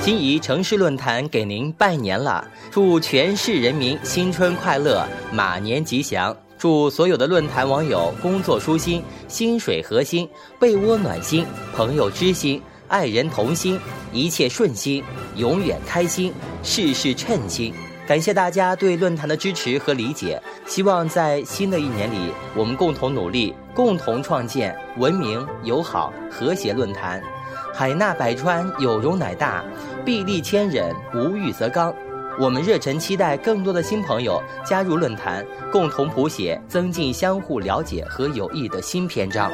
[0.00, 6.34] 心仪城市论坛给您拜年了，祝全市人民新春快乐，马年吉祥！
[6.56, 10.26] 祝所有的论坛网友工作舒心，薪水合心，
[10.58, 11.44] 被窝暖心，
[11.74, 13.78] 朋友知心，爱人同心，
[14.10, 15.04] 一切顺心，
[15.36, 16.32] 永远开心，
[16.62, 17.74] 事事称心。
[18.08, 27.22] 感谢大家对论坛的支持和理解，希望在新的一年里，我们共同努力，共同创建文明、友好、和谐论坛。
[27.74, 29.62] 海纳百川，有容乃大；
[30.06, 31.94] 壁立千仞，无欲则刚。
[32.40, 39.52] 我们热忱期待更多的新朋友加入论坛，共同谱写增进相互了解和友谊的新篇章。